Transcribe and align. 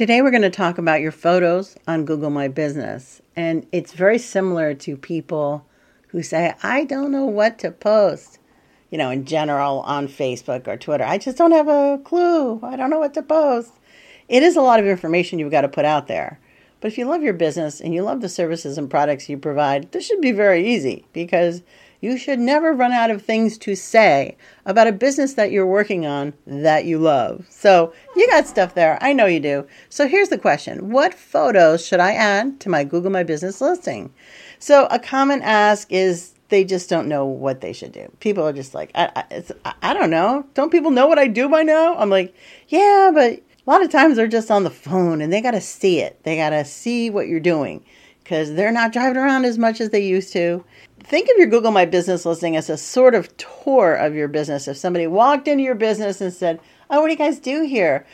Today 0.00 0.22
we're 0.22 0.30
going 0.30 0.40
to 0.40 0.48
talk 0.48 0.78
about 0.78 1.02
your 1.02 1.12
photos 1.12 1.76
on 1.86 2.06
Google 2.06 2.30
My 2.30 2.48
Business. 2.48 3.20
And 3.36 3.66
it's 3.70 3.92
very 3.92 4.16
similar 4.16 4.72
to 4.72 4.96
people 4.96 5.66
who 6.08 6.22
say, 6.22 6.54
I 6.62 6.84
don't 6.84 7.12
know 7.12 7.26
what 7.26 7.58
to 7.58 7.70
post, 7.70 8.38
you 8.88 8.96
know, 8.96 9.10
in 9.10 9.26
general 9.26 9.80
on 9.80 10.08
Facebook 10.08 10.66
or 10.66 10.78
Twitter. 10.78 11.04
I 11.04 11.18
just 11.18 11.36
don't 11.36 11.52
have 11.52 11.68
a 11.68 12.00
clue. 12.02 12.60
I 12.62 12.76
don't 12.76 12.88
know 12.88 12.98
what 12.98 13.12
to 13.12 13.22
post. 13.22 13.72
It 14.26 14.42
is 14.42 14.56
a 14.56 14.62
lot 14.62 14.80
of 14.80 14.86
information 14.86 15.38
you've 15.38 15.50
got 15.50 15.60
to 15.60 15.68
put 15.68 15.84
out 15.84 16.06
there. 16.06 16.40
But 16.80 16.90
if 16.90 16.96
you 16.96 17.04
love 17.04 17.22
your 17.22 17.34
business 17.34 17.78
and 17.78 17.92
you 17.92 18.02
love 18.02 18.22
the 18.22 18.30
services 18.30 18.78
and 18.78 18.88
products 18.88 19.28
you 19.28 19.36
provide, 19.36 19.92
this 19.92 20.06
should 20.06 20.22
be 20.22 20.32
very 20.32 20.66
easy 20.66 21.04
because 21.12 21.60
you 22.00 22.16
should 22.16 22.38
never 22.38 22.72
run 22.72 22.92
out 22.92 23.10
of 23.10 23.22
things 23.22 23.58
to 23.58 23.74
say 23.74 24.36
about 24.64 24.86
a 24.86 24.92
business 24.92 25.34
that 25.34 25.52
you're 25.52 25.66
working 25.66 26.06
on 26.06 26.32
that 26.46 26.84
you 26.84 26.98
love. 26.98 27.46
So 27.50 27.92
you 28.16 28.26
got 28.28 28.46
stuff 28.46 28.74
there. 28.74 28.98
I 29.00 29.12
know 29.12 29.26
you 29.26 29.40
do. 29.40 29.66
So 29.88 30.08
here's 30.08 30.30
the 30.30 30.38
question 30.38 30.90
What 30.90 31.14
photos 31.14 31.86
should 31.86 32.00
I 32.00 32.12
add 32.12 32.60
to 32.60 32.68
my 32.68 32.84
Google 32.84 33.10
My 33.10 33.22
Business 33.22 33.60
listing? 33.60 34.12
So 34.58 34.86
a 34.90 34.98
common 34.98 35.42
ask 35.42 35.90
is 35.92 36.34
they 36.48 36.64
just 36.64 36.90
don't 36.90 37.08
know 37.08 37.24
what 37.24 37.60
they 37.60 37.72
should 37.72 37.92
do. 37.92 38.10
People 38.20 38.46
are 38.46 38.52
just 38.52 38.74
like, 38.74 38.90
I, 38.94 39.24
I, 39.64 39.74
I 39.82 39.94
don't 39.94 40.10
know. 40.10 40.44
Don't 40.54 40.72
people 40.72 40.90
know 40.90 41.06
what 41.06 41.18
I 41.18 41.28
do 41.28 41.48
by 41.48 41.62
now? 41.62 41.96
I'm 41.96 42.10
like, 42.10 42.34
yeah, 42.68 43.10
but 43.14 43.34
a 43.34 43.70
lot 43.70 43.82
of 43.82 43.90
times 43.90 44.16
they're 44.16 44.26
just 44.26 44.50
on 44.50 44.64
the 44.64 44.70
phone 44.70 45.20
and 45.20 45.32
they 45.32 45.40
got 45.40 45.52
to 45.52 45.60
see 45.60 46.00
it. 46.00 46.20
They 46.24 46.36
got 46.36 46.50
to 46.50 46.64
see 46.64 47.08
what 47.08 47.28
you're 47.28 47.40
doing 47.40 47.84
because 48.22 48.54
they're 48.54 48.72
not 48.72 48.92
driving 48.92 49.16
around 49.16 49.44
as 49.44 49.58
much 49.58 49.80
as 49.80 49.90
they 49.90 50.04
used 50.04 50.32
to 50.32 50.64
think 51.02 51.28
of 51.30 51.36
your 51.36 51.46
Google 51.46 51.72
My 51.72 51.84
Business 51.84 52.24
listing 52.24 52.56
as 52.56 52.70
a 52.70 52.76
sort 52.76 53.14
of 53.14 53.36
tour 53.36 53.94
of 53.94 54.14
your 54.14 54.28
business. 54.28 54.68
If 54.68 54.76
somebody 54.76 55.06
walked 55.06 55.48
into 55.48 55.64
your 55.64 55.74
business 55.74 56.20
and 56.20 56.32
said, 56.32 56.60
Oh, 56.88 57.00
what 57.00 57.06
do 57.06 57.12
you 57.12 57.18
guys 57.18 57.38
do 57.38 57.62
here? 57.62 58.06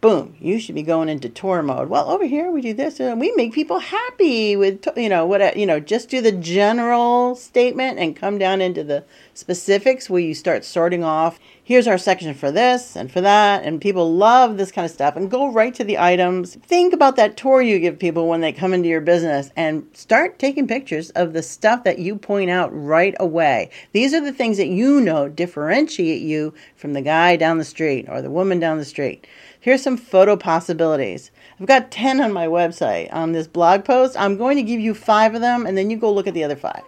Boom, 0.00 0.34
you 0.40 0.58
should 0.58 0.74
be 0.74 0.82
going 0.82 1.10
into 1.10 1.28
tour 1.28 1.62
mode. 1.62 1.90
Well, 1.90 2.10
over 2.10 2.24
here 2.24 2.50
we 2.50 2.62
do 2.62 2.72
this 2.72 3.00
and 3.00 3.20
we 3.20 3.32
make 3.32 3.52
people 3.52 3.78
happy 3.80 4.56
with, 4.56 4.86
you 4.96 5.10
know, 5.10 5.26
what, 5.26 5.56
you 5.58 5.66
know, 5.66 5.78
just 5.78 6.08
do 6.08 6.22
the 6.22 6.32
general 6.32 7.34
statement 7.34 7.98
and 7.98 8.16
come 8.16 8.38
down 8.38 8.62
into 8.62 8.82
the 8.82 9.04
specifics 9.34 10.08
where 10.08 10.22
you 10.22 10.34
start 10.34 10.64
sorting 10.64 11.04
off 11.04 11.38
here's 11.70 11.86
our 11.86 11.98
section 11.98 12.34
for 12.34 12.50
this 12.50 12.96
and 12.96 13.12
for 13.12 13.20
that. 13.20 13.62
And 13.62 13.80
people 13.80 14.12
love 14.12 14.56
this 14.56 14.72
kind 14.72 14.84
of 14.84 14.90
stuff 14.90 15.14
and 15.14 15.30
go 15.30 15.52
right 15.52 15.72
to 15.76 15.84
the 15.84 15.98
items. 15.98 16.56
Think 16.56 16.92
about 16.92 17.14
that 17.14 17.36
tour 17.36 17.62
you 17.62 17.78
give 17.78 17.96
people 17.96 18.26
when 18.26 18.40
they 18.40 18.52
come 18.52 18.74
into 18.74 18.88
your 18.88 19.00
business 19.00 19.52
and 19.54 19.86
start 19.92 20.40
taking 20.40 20.66
pictures 20.66 21.10
of 21.10 21.32
the 21.32 21.44
stuff 21.44 21.84
that 21.84 22.00
you 22.00 22.16
point 22.16 22.50
out 22.50 22.70
right 22.72 23.14
away. 23.20 23.70
These 23.92 24.12
are 24.14 24.20
the 24.20 24.32
things 24.32 24.56
that 24.56 24.66
you 24.66 25.00
know 25.00 25.28
differentiate 25.28 26.22
you 26.22 26.54
from 26.74 26.92
the 26.92 27.02
guy 27.02 27.36
down 27.36 27.58
the 27.58 27.64
street 27.64 28.06
or 28.08 28.20
the 28.20 28.32
woman 28.32 28.58
down 28.58 28.78
the 28.78 28.84
street. 28.84 29.28
Here's 29.60 29.80
some 29.80 29.96
photo 29.96 30.36
possibilities. 30.36 31.30
I've 31.60 31.68
got 31.68 31.92
10 31.92 32.20
on 32.20 32.32
my 32.32 32.48
website 32.48 33.12
on 33.12 33.30
this 33.30 33.46
blog 33.46 33.84
post. 33.84 34.16
I'm 34.18 34.36
going 34.36 34.56
to 34.56 34.64
give 34.64 34.80
you 34.80 34.92
five 34.92 35.36
of 35.36 35.40
them 35.40 35.66
and 35.66 35.78
then 35.78 35.88
you 35.88 35.96
go 35.96 36.12
look 36.12 36.26
at 36.26 36.34
the 36.34 36.42
other 36.42 36.56
five. 36.56 36.82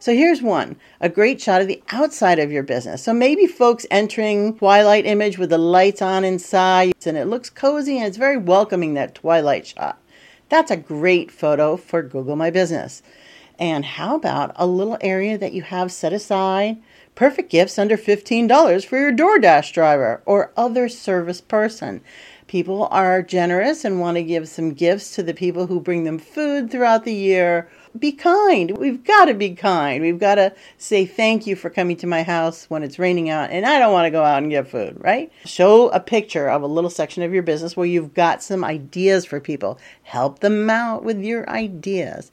So 0.00 0.14
here's 0.14 0.40
one 0.40 0.76
a 1.00 1.08
great 1.08 1.40
shot 1.40 1.60
of 1.60 1.66
the 1.66 1.82
outside 1.90 2.38
of 2.38 2.52
your 2.52 2.62
business. 2.62 3.02
So 3.02 3.12
maybe 3.12 3.48
folks 3.48 3.84
entering 3.90 4.56
twilight 4.56 5.06
image 5.06 5.38
with 5.38 5.50
the 5.50 5.58
lights 5.58 6.00
on 6.00 6.24
inside 6.24 6.94
and 7.04 7.16
it 7.16 7.26
looks 7.26 7.50
cozy 7.50 7.98
and 7.98 8.06
it's 8.06 8.16
very 8.16 8.36
welcoming 8.36 8.94
that 8.94 9.16
twilight 9.16 9.66
shot. 9.66 10.00
That's 10.50 10.70
a 10.70 10.76
great 10.76 11.32
photo 11.32 11.76
for 11.76 12.02
Google 12.02 12.36
My 12.36 12.50
Business. 12.50 13.02
And 13.58 13.84
how 13.84 14.14
about 14.14 14.52
a 14.54 14.68
little 14.68 14.98
area 15.00 15.36
that 15.36 15.52
you 15.52 15.62
have 15.62 15.90
set 15.90 16.12
aside? 16.12 16.80
Perfect 17.16 17.50
gifts 17.50 17.76
under 17.76 17.96
$15 17.96 18.84
for 18.84 18.96
your 18.96 19.12
DoorDash 19.12 19.72
driver 19.72 20.22
or 20.24 20.52
other 20.56 20.88
service 20.88 21.40
person. 21.40 22.02
People 22.46 22.86
are 22.92 23.20
generous 23.20 23.84
and 23.84 24.00
want 24.00 24.16
to 24.16 24.22
give 24.22 24.48
some 24.48 24.72
gifts 24.72 25.14
to 25.16 25.24
the 25.24 25.34
people 25.34 25.66
who 25.66 25.80
bring 25.80 26.04
them 26.04 26.18
food 26.18 26.70
throughout 26.70 27.04
the 27.04 27.12
year 27.12 27.68
be 28.00 28.12
kind. 28.12 28.76
We've 28.76 29.02
got 29.02 29.26
to 29.26 29.34
be 29.34 29.54
kind. 29.54 30.02
We've 30.02 30.18
got 30.18 30.36
to 30.36 30.52
say 30.76 31.06
thank 31.06 31.46
you 31.46 31.56
for 31.56 31.70
coming 31.70 31.96
to 31.98 32.06
my 32.06 32.22
house 32.22 32.66
when 32.68 32.82
it's 32.82 32.98
raining 32.98 33.30
out 33.30 33.50
and 33.50 33.66
I 33.66 33.78
don't 33.78 33.92
want 33.92 34.06
to 34.06 34.10
go 34.10 34.24
out 34.24 34.42
and 34.42 34.50
get 34.50 34.68
food, 34.68 34.96
right? 35.00 35.32
Show 35.44 35.88
a 35.90 36.00
picture 36.00 36.48
of 36.48 36.62
a 36.62 36.66
little 36.66 36.90
section 36.90 37.22
of 37.22 37.32
your 37.32 37.42
business 37.42 37.76
where 37.76 37.86
you've 37.86 38.14
got 38.14 38.42
some 38.42 38.64
ideas 38.64 39.24
for 39.24 39.40
people. 39.40 39.78
Help 40.02 40.40
them 40.40 40.68
out 40.70 41.04
with 41.04 41.20
your 41.20 41.48
ideas. 41.48 42.30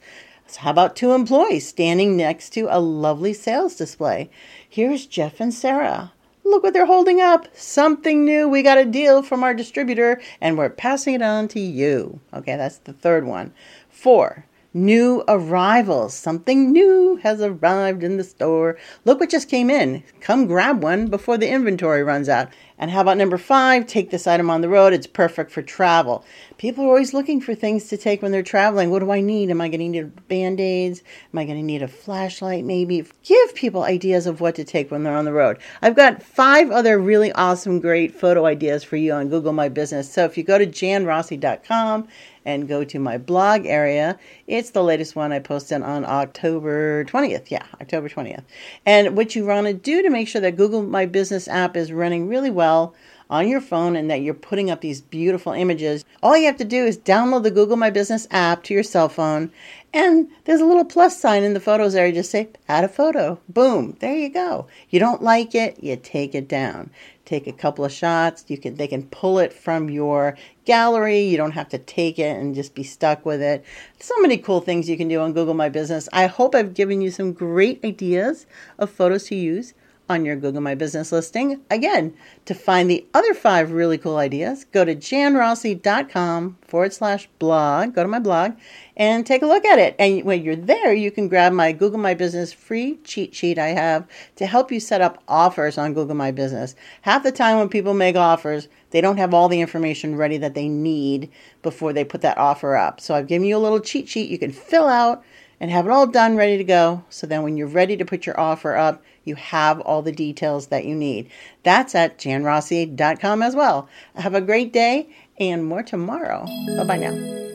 So 0.48 0.60
how 0.60 0.70
about 0.70 0.94
two 0.94 1.12
employees 1.12 1.66
standing 1.66 2.16
next 2.16 2.50
to 2.50 2.68
a 2.70 2.78
lovely 2.78 3.32
sales 3.32 3.74
display? 3.74 4.30
Here's 4.68 5.06
Jeff 5.06 5.40
and 5.40 5.52
Sarah. 5.52 6.12
Look 6.44 6.62
what 6.62 6.72
they're 6.72 6.86
holding 6.86 7.20
up. 7.20 7.48
Something 7.56 8.24
new. 8.24 8.48
We 8.48 8.62
got 8.62 8.78
a 8.78 8.84
deal 8.84 9.22
from 9.22 9.42
our 9.42 9.52
distributor 9.52 10.20
and 10.40 10.56
we're 10.56 10.70
passing 10.70 11.14
it 11.14 11.22
on 11.22 11.48
to 11.48 11.60
you. 11.60 12.20
Okay, 12.32 12.56
that's 12.56 12.78
the 12.78 12.92
third 12.92 13.24
one. 13.24 13.52
Four, 13.90 14.44
new 14.76 15.24
arrivals. 15.26 16.14
Something 16.14 16.70
new 16.70 17.16
has 17.22 17.40
arrived 17.40 18.04
in 18.04 18.18
the 18.18 18.24
store. 18.24 18.76
Look 19.04 19.18
what 19.18 19.30
just 19.30 19.48
came 19.48 19.70
in. 19.70 20.04
Come 20.20 20.46
grab 20.46 20.82
one 20.82 21.08
before 21.08 21.38
the 21.38 21.48
inventory 21.48 22.04
runs 22.04 22.28
out. 22.28 22.48
And 22.78 22.90
how 22.90 23.00
about 23.00 23.16
number 23.16 23.38
five? 23.38 23.86
Take 23.86 24.10
this 24.10 24.26
item 24.26 24.50
on 24.50 24.60
the 24.60 24.68
road. 24.68 24.92
It's 24.92 25.06
perfect 25.06 25.50
for 25.50 25.62
travel. 25.62 26.24
People 26.58 26.84
are 26.84 26.88
always 26.88 27.14
looking 27.14 27.40
for 27.40 27.54
things 27.54 27.88
to 27.88 27.96
take 27.96 28.20
when 28.20 28.32
they're 28.32 28.42
traveling. 28.42 28.90
What 28.90 28.98
do 28.98 29.10
I 29.10 29.20
need? 29.20 29.50
Am 29.50 29.60
I 29.60 29.68
going 29.68 29.80
to 29.80 29.88
need 29.88 30.28
band 30.28 30.60
aids? 30.60 31.02
Am 31.32 31.38
I 31.38 31.44
going 31.44 31.58
to 31.58 31.62
need 31.62 31.82
a 31.82 31.88
flashlight 31.88 32.64
maybe? 32.64 33.04
Give 33.22 33.54
people 33.54 33.84
ideas 33.84 34.26
of 34.26 34.40
what 34.40 34.54
to 34.56 34.64
take 34.64 34.90
when 34.90 35.04
they're 35.04 35.16
on 35.16 35.24
the 35.24 35.32
road. 35.32 35.58
I've 35.80 35.96
got 35.96 36.22
five 36.22 36.70
other 36.70 36.98
really 36.98 37.32
awesome, 37.32 37.80
great 37.80 38.14
photo 38.14 38.44
ideas 38.44 38.84
for 38.84 38.96
you 38.96 39.12
on 39.12 39.28
Google 39.28 39.52
My 39.52 39.68
Business. 39.68 40.12
So 40.12 40.24
if 40.24 40.36
you 40.36 40.44
go 40.44 40.58
to 40.58 40.66
janrossi.com 40.66 42.08
and 42.46 42.68
go 42.68 42.84
to 42.84 42.98
my 42.98 43.18
blog 43.18 43.66
area. 43.66 44.18
It's 44.46 44.70
the 44.70 44.82
latest 44.82 45.16
one 45.16 45.32
I 45.32 45.40
posted 45.40 45.82
on 45.82 46.04
October 46.04 47.04
20th. 47.04 47.50
Yeah, 47.50 47.64
October 47.80 48.08
20th. 48.08 48.44
And 48.86 49.16
what 49.16 49.34
you 49.34 49.44
want 49.44 49.66
to 49.66 49.74
do 49.74 50.00
to 50.00 50.08
make 50.08 50.28
sure 50.28 50.40
that 50.40 50.56
Google 50.56 50.82
My 50.82 51.06
Business 51.06 51.48
app 51.48 51.76
is 51.76 51.92
running 51.92 52.28
really 52.28 52.50
well 52.66 52.94
on 53.28 53.48
your 53.48 53.60
phone 53.60 53.96
and 53.96 54.10
that 54.10 54.22
you're 54.22 54.34
putting 54.34 54.70
up 54.70 54.80
these 54.80 55.00
beautiful 55.00 55.52
images, 55.52 56.04
all 56.22 56.36
you 56.36 56.46
have 56.46 56.56
to 56.56 56.64
do 56.64 56.84
is 56.84 56.98
download 56.98 57.42
the 57.44 57.50
Google 57.50 57.76
My 57.76 57.90
Business 57.90 58.26
app 58.30 58.64
to 58.64 58.74
your 58.74 58.82
cell 58.82 59.08
phone. 59.08 59.50
And 59.92 60.28
there's 60.44 60.60
a 60.60 60.66
little 60.66 60.84
plus 60.84 61.18
sign 61.20 61.42
in 61.42 61.54
the 61.54 61.60
photos 61.60 61.94
area. 61.94 62.12
Just 62.12 62.30
say, 62.30 62.48
add 62.68 62.84
a 62.84 62.88
photo. 62.88 63.40
Boom. 63.48 63.96
There 64.00 64.16
you 64.16 64.28
go. 64.28 64.66
You 64.90 65.00
don't 65.00 65.22
like 65.22 65.54
it, 65.54 65.82
you 65.82 65.96
take 65.96 66.34
it 66.34 66.48
down 66.48 66.90
take 67.26 67.48
a 67.48 67.52
couple 67.52 67.84
of 67.84 67.92
shots. 67.92 68.44
You 68.48 68.56
can 68.56 68.76
they 68.76 68.86
can 68.86 69.02
pull 69.08 69.40
it 69.40 69.52
from 69.52 69.90
your 69.90 70.38
gallery. 70.64 71.20
You 71.20 71.36
don't 71.36 71.50
have 71.52 71.68
to 71.70 71.78
take 71.78 72.18
it 72.18 72.36
and 72.36 72.54
just 72.54 72.74
be 72.74 72.84
stuck 72.84 73.26
with 73.26 73.42
it. 73.42 73.64
So 73.98 74.14
many 74.20 74.38
cool 74.38 74.60
things 74.60 74.88
you 74.88 74.96
can 74.96 75.08
do 75.08 75.20
on 75.20 75.32
Google 75.32 75.54
My 75.54 75.68
Business. 75.68 76.08
I 76.12 76.26
hope 76.26 76.54
I've 76.54 76.72
given 76.72 77.02
you 77.02 77.10
some 77.10 77.32
great 77.32 77.84
ideas 77.84 78.46
of 78.78 78.90
photos 78.90 79.24
to 79.24 79.34
use 79.34 79.74
on 80.08 80.24
your 80.24 80.36
Google 80.36 80.60
My 80.60 80.74
Business 80.74 81.12
listing. 81.12 81.60
Again, 81.70 82.14
to 82.44 82.54
find 82.54 82.88
the 82.88 83.06
other 83.12 83.34
five 83.34 83.72
really 83.72 83.98
cool 83.98 84.16
ideas, 84.16 84.64
go 84.64 84.84
to 84.84 84.94
janrossi.com 84.94 86.58
forward 86.62 86.92
slash 86.92 87.28
blog. 87.38 87.94
Go 87.94 88.02
to 88.02 88.08
my 88.08 88.18
blog 88.18 88.52
and 88.96 89.26
take 89.26 89.42
a 89.42 89.46
look 89.46 89.64
at 89.64 89.78
it. 89.78 89.96
And 89.98 90.24
when 90.24 90.42
you're 90.42 90.56
there, 90.56 90.92
you 90.92 91.10
can 91.10 91.28
grab 91.28 91.52
my 91.52 91.72
Google 91.72 91.98
My 91.98 92.14
Business 92.14 92.52
free 92.52 92.98
cheat 93.04 93.34
sheet 93.34 93.58
I 93.58 93.68
have 93.68 94.06
to 94.36 94.46
help 94.46 94.70
you 94.70 94.80
set 94.80 95.00
up 95.00 95.22
offers 95.28 95.76
on 95.76 95.94
Google 95.94 96.14
My 96.14 96.30
Business. 96.30 96.74
Half 97.02 97.22
the 97.22 97.32
time 97.32 97.58
when 97.58 97.68
people 97.68 97.94
make 97.94 98.16
offers, 98.16 98.68
they 98.90 99.00
don't 99.00 99.18
have 99.18 99.34
all 99.34 99.48
the 99.48 99.60
information 99.60 100.16
ready 100.16 100.38
that 100.38 100.54
they 100.54 100.68
need 100.68 101.30
before 101.62 101.92
they 101.92 102.04
put 102.04 102.20
that 102.22 102.38
offer 102.38 102.76
up. 102.76 103.00
So 103.00 103.14
I've 103.14 103.26
given 103.26 103.48
you 103.48 103.56
a 103.56 103.58
little 103.58 103.80
cheat 103.80 104.08
sheet 104.08 104.30
you 104.30 104.38
can 104.38 104.52
fill 104.52 104.88
out 104.88 105.24
and 105.60 105.70
have 105.70 105.86
it 105.86 105.92
all 105.92 106.06
done 106.06 106.36
ready 106.36 106.56
to 106.56 106.64
go. 106.64 107.04
So 107.10 107.26
then 107.26 107.42
when 107.42 107.56
you're 107.56 107.66
ready 107.66 107.96
to 107.96 108.04
put 108.04 108.26
your 108.26 108.38
offer 108.38 108.76
up, 108.76 109.02
you 109.24 109.34
have 109.34 109.80
all 109.80 110.02
the 110.02 110.12
details 110.12 110.68
that 110.68 110.84
you 110.84 110.94
need. 110.94 111.28
That's 111.62 111.94
at 111.94 112.18
janrossi.com 112.18 113.42
as 113.42 113.56
well. 113.56 113.88
Have 114.14 114.34
a 114.34 114.40
great 114.40 114.72
day 114.72 115.08
and 115.38 115.64
more 115.64 115.82
tomorrow. 115.82 116.46
Bye 116.76 116.84
bye 116.84 116.96
now. 116.96 117.45